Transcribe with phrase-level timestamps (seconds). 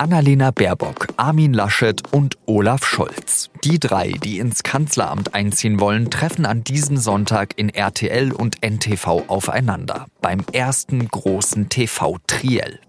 [0.00, 3.50] Annalena Baerbock, Armin Laschet und Olaf Scholz.
[3.64, 9.24] Die drei, die ins Kanzleramt einziehen wollen, treffen an diesem Sonntag in RTL und NTV
[9.26, 10.06] aufeinander.
[10.22, 12.80] Beim ersten großen TV-Triell.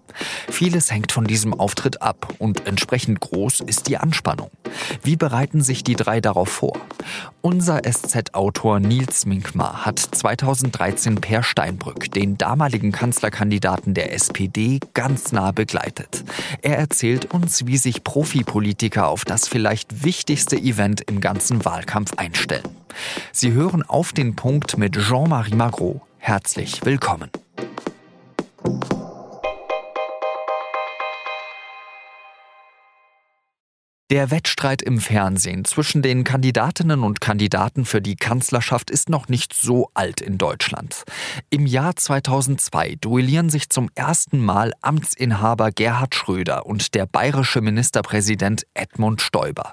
[0.50, 4.50] Vieles hängt von diesem Auftritt ab und entsprechend groß ist die Anspannung.
[5.02, 6.78] Wie bereiten sich die drei darauf vor?
[7.40, 15.52] Unser SZ-Autor Nils Minkmar hat 2013 Per Steinbrück, den damaligen Kanzlerkandidaten der SPD, ganz nah
[15.52, 16.24] begleitet.
[16.62, 22.68] Er erzählt uns, wie sich Profipolitiker auf das vielleicht wichtigste Event im ganzen Wahlkampf einstellen.
[23.32, 26.02] Sie hören auf den Punkt mit Jean-Marie Magro.
[26.18, 27.30] Herzlich willkommen.
[34.12, 39.54] Der Wettstreit im Fernsehen zwischen den Kandidatinnen und Kandidaten für die Kanzlerschaft ist noch nicht
[39.54, 41.04] so alt in Deutschland.
[41.48, 48.66] Im Jahr 2002 duellieren sich zum ersten Mal Amtsinhaber Gerhard Schröder und der bayerische Ministerpräsident
[48.74, 49.72] Edmund Stoiber.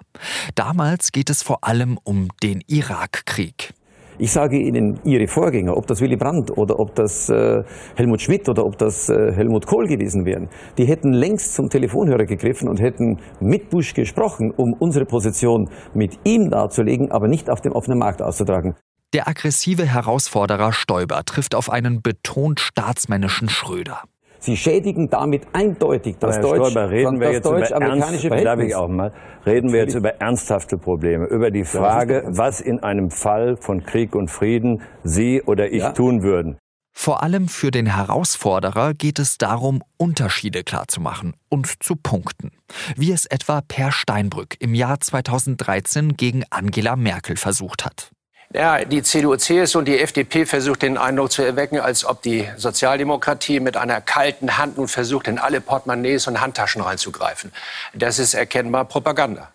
[0.56, 3.74] Damals geht es vor allem um den Irakkrieg.
[4.22, 7.64] Ich sage Ihnen, Ihre Vorgänger, ob das Willy Brandt oder ob das äh,
[7.96, 12.26] Helmut Schmidt oder ob das äh, Helmut Kohl gewesen wären, die hätten längst zum Telefonhörer
[12.26, 17.62] gegriffen und hätten mit Bush gesprochen, um unsere Position mit ihm darzulegen, aber nicht auf
[17.62, 18.76] dem offenen Markt auszutragen.
[19.14, 24.04] Der aggressive Herausforderer Stoiber trifft auf einen betont staatsmännischen Schröder.
[24.40, 28.76] Sie schädigen damit eindeutig das Herr Deutsch, Stoiber, reden wir jetzt über ernst, darf ich
[28.76, 29.12] auch mal,
[29.46, 34.16] reden wir jetzt über ernsthafte Probleme, über die Frage, was in einem Fall von Krieg
[34.16, 35.92] und Frieden Sie oder ich Ja.
[35.92, 36.58] tun würden.
[36.94, 42.52] Vor allem für den Herausforderer geht es darum, Unterschiede klarzumachen und zu punkten.
[42.98, 48.12] Wie es etwa Per Steinbrück im Jahr 2013 gegen Angela Merkel versucht hat.
[48.52, 52.48] Ja, die CDU, CSU und die FDP versucht den Eindruck zu erwecken, als ob die
[52.58, 57.52] Sozialdemokratie mit einer kalten Hand nun versucht, in alle Portemonnaies und Handtaschen reinzugreifen.
[57.94, 59.52] Das ist erkennbar Propaganda.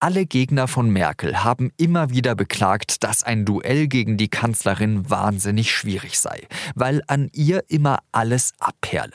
[0.00, 5.70] Alle Gegner von Merkel haben immer wieder beklagt, dass ein Duell gegen die Kanzlerin wahnsinnig
[5.70, 9.12] schwierig sei, weil an ihr immer alles abperle.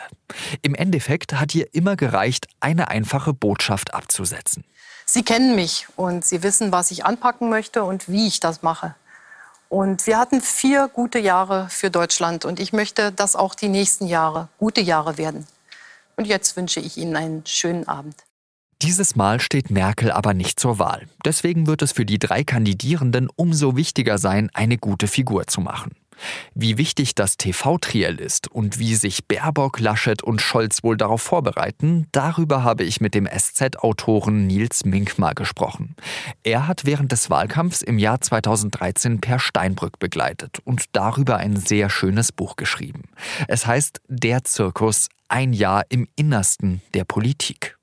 [0.61, 4.63] Im Endeffekt hat ihr immer gereicht, eine einfache Botschaft abzusetzen.
[5.05, 8.93] Sie kennen mich und Sie wissen, was ich anpacken möchte und wie ich das mache.
[9.73, 14.05] Und wir hatten vier gute Jahre für Deutschland und ich möchte, dass auch die nächsten
[14.05, 15.47] Jahre gute Jahre werden.
[16.15, 18.13] Und jetzt wünsche ich Ihnen einen schönen Abend.
[18.83, 21.07] Dieses Mal steht Merkel aber nicht zur Wahl.
[21.25, 25.95] Deswegen wird es für die drei Kandidierenden umso wichtiger sein, eine gute Figur zu machen.
[26.53, 32.07] Wie wichtig das TV-Triell ist und wie sich Baerbock, Laschet und Scholz wohl darauf vorbereiten,
[32.11, 35.95] darüber habe ich mit dem SZ-Autoren Nils Minkmar gesprochen.
[36.43, 41.89] Er hat während des Wahlkampfs im Jahr 2013 Per Steinbrück begleitet und darüber ein sehr
[41.89, 43.03] schönes Buch geschrieben.
[43.47, 47.77] Es heißt Der Zirkus, ein Jahr im Innersten der Politik.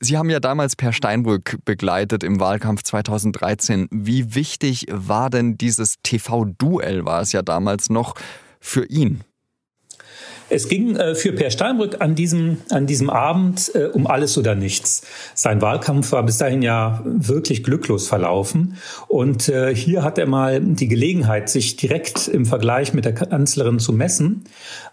[0.00, 3.88] Sie haben ja damals Per Steinbrück begleitet im Wahlkampf 2013.
[3.90, 8.14] Wie wichtig war denn dieses TV-Duell, war es ja damals noch,
[8.60, 9.24] für ihn?
[10.50, 14.54] Es ging äh, für Per Steinbrück an diesem, an diesem Abend äh, um alles oder
[14.54, 15.02] nichts.
[15.34, 18.76] Sein Wahlkampf war bis dahin ja wirklich glücklos verlaufen.
[19.08, 23.78] Und äh, hier hat er mal die Gelegenheit, sich direkt im Vergleich mit der Kanzlerin
[23.78, 24.44] zu messen.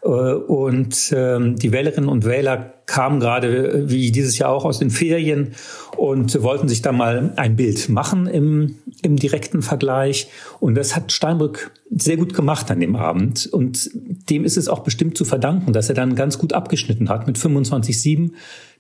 [0.04, 4.90] Äh, und ähm, die Wählerinnen und Wähler kamen gerade, wie dieses Jahr auch, aus den
[4.90, 5.54] Ferien
[5.96, 10.28] und wollten sich da mal ein Bild machen im, im direkten Vergleich.
[10.60, 13.48] Und das hat Steinbrück sehr gut gemacht an dem Abend.
[13.52, 13.90] Und
[14.30, 17.38] dem ist es auch bestimmt zu verdanken, dass er dann ganz gut abgeschnitten hat mit
[17.38, 18.32] 25,7.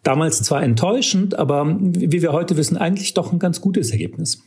[0.04, 4.44] Damals zwar enttäuschend, aber wie wir heute wissen, eigentlich doch ein ganz gutes Ergebnis.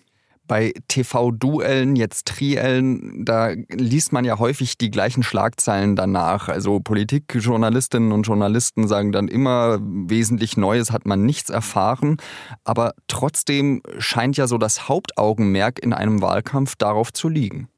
[0.47, 6.49] Bei TV-Duellen, jetzt Triellen, da liest man ja häufig die gleichen Schlagzeilen danach.
[6.49, 12.19] Also Politikjournalistinnen und Journalisten sagen dann immer, wesentlich Neues hat man nichts erfahren.
[12.62, 17.69] Aber trotzdem scheint ja so das Hauptaugenmerk in einem Wahlkampf darauf zu liegen.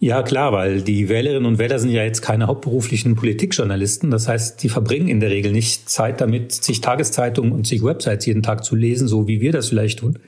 [0.00, 4.12] Ja, klar, weil die Wählerinnen und Wähler sind ja jetzt keine hauptberuflichen Politikjournalisten.
[4.12, 8.24] Das heißt, die verbringen in der Regel nicht Zeit damit, sich Tageszeitungen und sich Websites
[8.24, 10.20] jeden Tag zu lesen, so wie wir das vielleicht tun,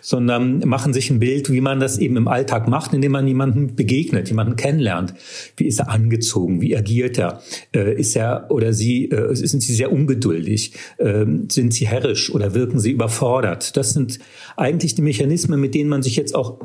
[0.00, 3.74] sondern machen sich ein Bild, wie man das eben im Alltag macht, indem man jemanden
[3.74, 5.14] begegnet, jemanden kennenlernt.
[5.56, 6.60] Wie ist er angezogen?
[6.60, 7.42] Wie agiert er?
[7.74, 10.74] Äh, ist er oder sie, äh, sind sie sehr ungeduldig?
[11.00, 13.76] Ähm, sind sie herrisch oder wirken sie überfordert?
[13.76, 14.20] Das sind
[14.56, 16.60] eigentlich die Mechanismen, mit denen man sich jetzt auch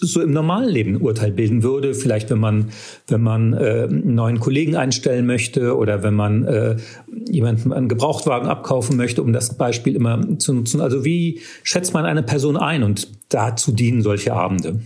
[0.00, 1.94] so im normalen Leben ein Urteil bilden würde.
[1.94, 2.70] Vielleicht, wenn man,
[3.08, 6.76] wenn man äh, einen neuen Kollegen einstellen möchte oder wenn man äh,
[7.28, 10.80] jemanden einen Gebrauchtwagen abkaufen möchte, um das Beispiel immer zu nutzen.
[10.80, 12.82] Also wie schätzt man eine Person ein?
[12.82, 14.80] Und dazu dienen solche Abende.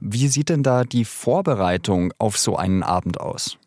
[0.00, 3.57] Wie sieht denn da die Vorbereitung auf so einen Abend aus?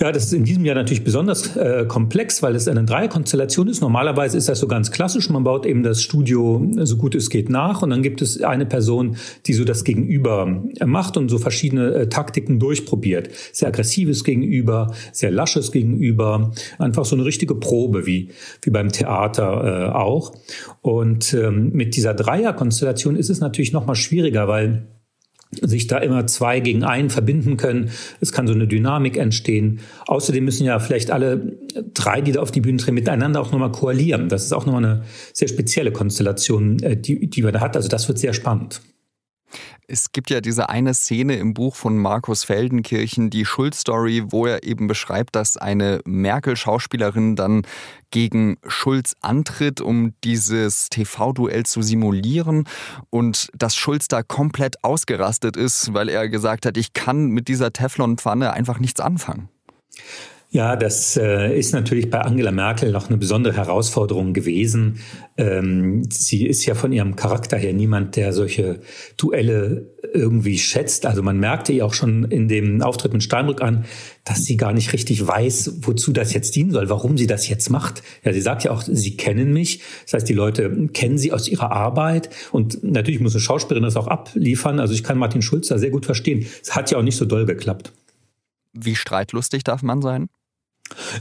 [0.00, 3.80] Ja, das ist in diesem Jahr natürlich besonders äh, komplex, weil es eine Dreierkonstellation ist.
[3.80, 5.28] Normalerweise ist das so ganz klassisch.
[5.28, 8.64] Man baut eben das Studio so gut es geht nach und dann gibt es eine
[8.64, 9.16] Person,
[9.46, 13.30] die so das Gegenüber äh, macht und so verschiedene äh, Taktiken durchprobiert.
[13.52, 16.52] Sehr aggressives Gegenüber, sehr lasches Gegenüber.
[16.78, 18.30] Einfach so eine richtige Probe, wie,
[18.62, 20.32] wie beim Theater äh, auch.
[20.80, 24.86] Und ähm, mit dieser Dreierkonstellation ist es natürlich noch mal schwieriger, weil
[25.50, 27.90] sich da immer zwei gegen einen verbinden können.
[28.20, 29.80] Es kann so eine Dynamik entstehen.
[30.06, 31.56] Außerdem müssen ja vielleicht alle
[31.94, 34.28] drei, die da auf die Bühne treten, miteinander auch nochmal koalieren.
[34.28, 37.76] Das ist auch nochmal eine sehr spezielle Konstellation, äh, die, die man da hat.
[37.76, 38.80] Also das wird sehr spannend.
[39.90, 44.62] Es gibt ja diese eine Szene im Buch von Markus Feldenkirchen, die Schulz-Story, wo er
[44.62, 47.62] eben beschreibt, dass eine Merkel-Schauspielerin dann
[48.10, 52.68] gegen Schulz antritt, um dieses TV-Duell zu simulieren
[53.08, 57.72] und dass Schulz da komplett ausgerastet ist, weil er gesagt hat, ich kann mit dieser
[57.72, 59.48] Teflonpfanne einfach nichts anfangen.
[60.50, 65.00] Ja, das äh, ist natürlich bei Angela Merkel noch eine besondere Herausforderung gewesen.
[65.36, 68.80] Ähm, sie ist ja von ihrem Charakter her niemand, der solche
[69.18, 71.04] Duelle irgendwie schätzt.
[71.04, 73.84] Also man merkte ihr auch schon in dem Auftritt mit Steinbrück an,
[74.24, 77.68] dass sie gar nicht richtig weiß, wozu das jetzt dienen soll, warum sie das jetzt
[77.68, 78.02] macht.
[78.24, 79.82] Ja, sie sagt ja auch, sie kennen mich.
[80.04, 82.30] Das heißt, die Leute kennen sie aus ihrer Arbeit.
[82.52, 84.80] Und natürlich muss eine Schauspielerin das auch abliefern.
[84.80, 86.46] Also ich kann Martin Schulz da sehr gut verstehen.
[86.62, 87.92] Es hat ja auch nicht so doll geklappt.
[88.72, 90.30] Wie streitlustig darf man sein?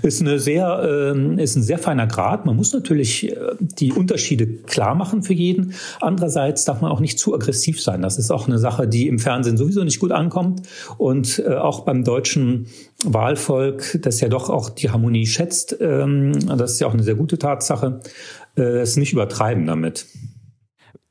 [0.01, 2.45] Ist, eine sehr, äh, ist ein sehr feiner Grad.
[2.45, 5.73] Man muss natürlich äh, die Unterschiede klar machen für jeden.
[6.01, 8.01] Andererseits darf man auch nicht zu aggressiv sein.
[8.01, 10.61] Das ist auch eine Sache, die im Fernsehen sowieso nicht gut ankommt.
[10.97, 12.67] Und äh, auch beim deutschen
[13.03, 17.15] Wahlvolk, das ja doch auch die Harmonie schätzt, ähm, das ist ja auch eine sehr
[17.15, 17.99] gute Tatsache,
[18.57, 20.05] äh, es nicht übertreiben damit.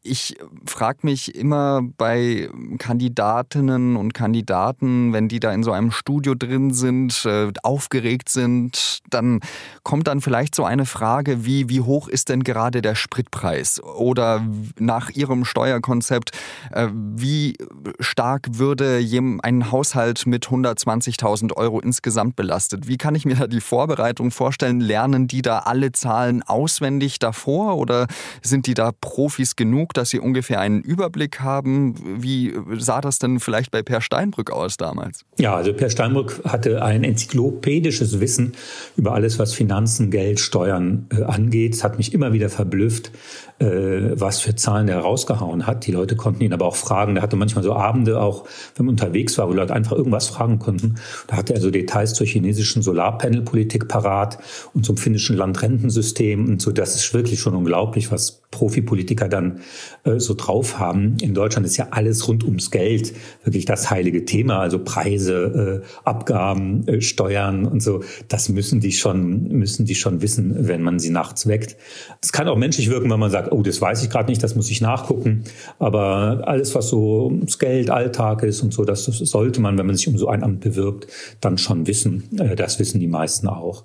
[0.09, 2.49] Ich frage mich immer bei
[2.79, 9.01] Kandidatinnen und Kandidaten, wenn die da in so einem Studio drin sind, äh, aufgeregt sind,
[9.11, 9.41] dann
[9.83, 13.83] kommt dann vielleicht so eine Frage wie, wie hoch ist denn gerade der Spritpreis?
[13.83, 14.47] Oder
[14.79, 16.31] nach Ihrem Steuerkonzept,
[16.71, 17.57] äh, wie
[17.99, 19.01] stark würde
[19.43, 22.87] ein Haushalt mit 120.000 Euro insgesamt belastet?
[22.87, 24.81] Wie kann ich mir da die Vorbereitung vorstellen?
[24.81, 28.07] Lernen die da alle Zahlen auswendig davor oder
[28.43, 29.95] sind die da Profis genug?
[29.97, 31.95] Dass Sie ungefähr einen Überblick haben.
[32.23, 35.25] Wie sah das denn vielleicht bei Per Steinbrück aus damals?
[35.39, 38.53] Ja, also Per Steinbrück hatte ein enzyklopädisches Wissen
[38.97, 41.75] über alles, was Finanzen, Geld, Steuern äh, angeht.
[41.75, 43.11] Es hat mich immer wieder verblüfft,
[43.59, 43.67] äh,
[44.13, 45.87] was für Zahlen er rausgehauen hat.
[45.87, 47.15] Die Leute konnten ihn aber auch fragen.
[47.15, 48.45] Der hatte manchmal so Abende auch,
[48.77, 50.97] wenn man unterwegs war, wo Leute einfach irgendwas fragen konnten.
[51.27, 54.39] Da hatte er so Details zur chinesischen Solarpanelpolitik parat
[54.75, 56.73] und zum finnischen Landrentensystem und so.
[56.73, 59.61] Das ist wirklich schon unglaublich, was Profipolitiker dann
[60.05, 61.17] äh, so drauf haben.
[61.21, 64.61] In Deutschland ist ja alles rund ums Geld wirklich das heilige Thema.
[64.61, 68.03] Also Preise, äh, Abgaben, äh, Steuern und so.
[68.29, 71.77] Das müssen die schon, müssen die schon wissen, wenn man sie nachts weckt.
[72.23, 74.55] Es kann auch menschlich wirken, wenn man sagt, oh, das weiß ich gerade nicht, das
[74.55, 75.45] muss ich nachgucken.
[75.79, 79.97] Aber alles, was so ums Geld, Alltag ist und so, das sollte man, wenn man
[79.97, 81.07] sich um so ein Amt bewirbt,
[81.41, 82.25] dann schon wissen.
[82.57, 83.85] Das wissen die meisten auch.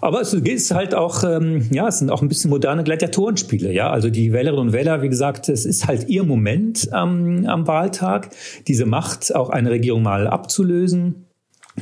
[0.00, 3.90] Aber es ist halt auch, ähm, ja, es sind auch ein bisschen moderne Gladiatorenspiele, ja.
[3.90, 8.30] Also die Wählerinnen und Wähler, wie gesagt, es ist halt ihr Moment am, am Wahltag,
[8.66, 11.26] diese Macht, auch eine Regierung mal abzulösen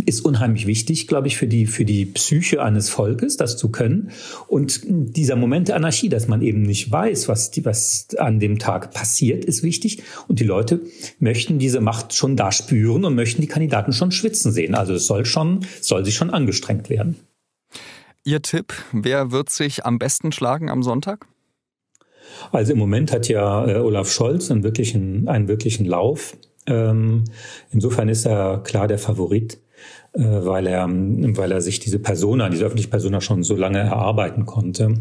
[0.04, 4.10] ist unheimlich wichtig, glaube ich, für die, für die Psyche eines Volkes, das zu können.
[4.48, 8.58] Und dieser Moment der Anarchie, dass man eben nicht weiß, was, die, was an dem
[8.58, 10.02] Tag passiert, ist wichtig.
[10.28, 10.80] Und die Leute
[11.18, 14.74] möchten diese Macht schon da spüren und möchten die Kandidaten schon schwitzen sehen.
[14.74, 17.16] Also es soll schon, soll sich schon angestrengt werden.
[18.26, 21.28] Ihr Tipp, wer wird sich am besten schlagen am Sonntag?
[22.50, 26.36] Also im Moment hat ja äh, Olaf Scholz einen wirklichen, einen wirklichen Lauf.
[26.66, 27.22] Ähm,
[27.70, 29.60] insofern ist er klar der Favorit.
[30.16, 34.46] Äh, weil er, weil er sich diese Persona, diese öffentliche Persona schon so lange erarbeiten
[34.46, 34.94] konnte,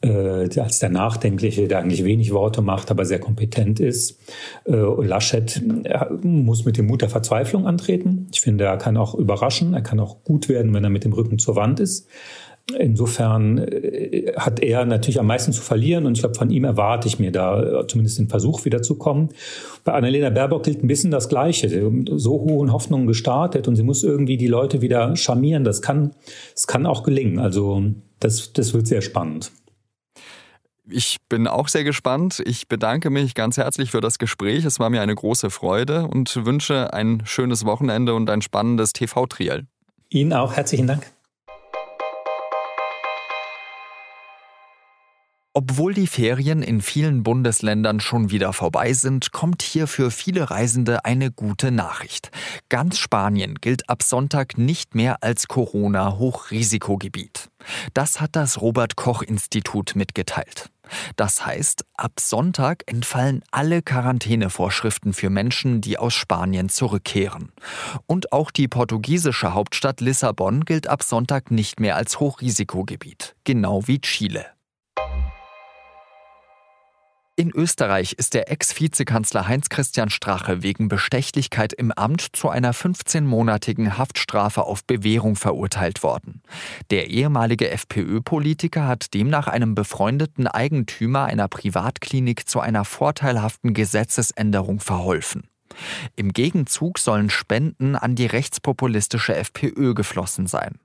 [0.00, 4.18] äh, als der Nachdenkliche, der eigentlich wenig Worte macht, aber sehr kompetent ist.
[4.64, 5.62] Äh, Laschet
[6.22, 8.28] muss mit dem Mut der Verzweiflung antreten.
[8.32, 11.12] Ich finde, er kann auch überraschen, er kann auch gut werden, wenn er mit dem
[11.12, 12.08] Rücken zur Wand ist.
[12.76, 17.08] Insofern äh, hat er natürlich am meisten zu verlieren und ich glaube, von ihm erwarte
[17.08, 19.30] ich mir da äh, zumindest den Versuch wiederzukommen.
[19.84, 21.68] Bei Annalena Baerbock gilt ein bisschen das Gleiche.
[21.68, 25.64] Sie haben so hohen Hoffnungen gestartet und sie muss irgendwie die Leute wieder charmieren.
[25.64, 26.12] Das kann,
[26.52, 27.38] das kann auch gelingen.
[27.38, 27.82] Also
[28.20, 29.50] das, das wird sehr spannend.
[30.90, 32.42] Ich bin auch sehr gespannt.
[32.46, 34.64] Ich bedanke mich ganz herzlich für das Gespräch.
[34.64, 39.66] Es war mir eine große Freude und wünsche ein schönes Wochenende und ein spannendes TV-Triell.
[40.10, 41.06] Ihnen auch herzlichen Dank.
[45.60, 51.04] Obwohl die Ferien in vielen Bundesländern schon wieder vorbei sind, kommt hier für viele Reisende
[51.04, 52.30] eine gute Nachricht.
[52.68, 57.48] Ganz Spanien gilt ab Sonntag nicht mehr als Corona-Hochrisikogebiet.
[57.92, 60.70] Das hat das Robert Koch Institut mitgeteilt.
[61.16, 67.50] Das heißt, ab Sonntag entfallen alle Quarantänevorschriften für Menschen, die aus Spanien zurückkehren.
[68.06, 74.00] Und auch die portugiesische Hauptstadt Lissabon gilt ab Sonntag nicht mehr als Hochrisikogebiet, genau wie
[74.00, 74.46] Chile.
[77.38, 84.64] In Österreich ist der Ex-Vizekanzler Heinz-Christian Strache wegen Bestechlichkeit im Amt zu einer 15-monatigen Haftstrafe
[84.64, 86.42] auf Bewährung verurteilt worden.
[86.90, 95.46] Der ehemalige FPÖ-Politiker hat demnach einem befreundeten Eigentümer einer Privatklinik zu einer vorteilhaften Gesetzesänderung verholfen.
[96.16, 100.80] Im Gegenzug sollen Spenden an die rechtspopulistische FPÖ geflossen sein.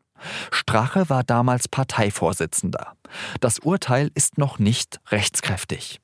[0.51, 2.93] Strache war damals Parteivorsitzender.
[3.39, 5.99] Das Urteil ist noch nicht rechtskräftig.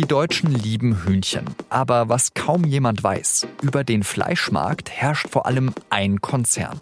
[0.00, 1.44] Die Deutschen lieben Hühnchen.
[1.68, 6.78] Aber was kaum jemand weiß, über den Fleischmarkt herrscht vor allem ein Konzern.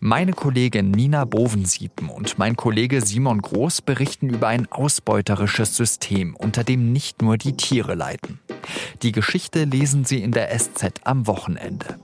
[0.00, 6.64] Meine Kollegin Nina Bovensiepen und mein Kollege Simon Groß berichten über ein ausbeuterisches System, unter
[6.64, 8.40] dem nicht nur die Tiere leiden.
[9.02, 11.98] Die Geschichte lesen Sie in der SZ am Wochenende.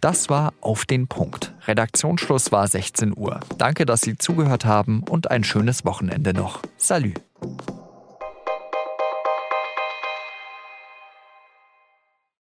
[0.00, 1.52] Das war auf den Punkt.
[1.66, 3.40] Redaktionsschluss war 16 Uhr.
[3.58, 6.62] Danke, dass Sie zugehört haben und ein schönes Wochenende noch.
[6.78, 7.12] Salü.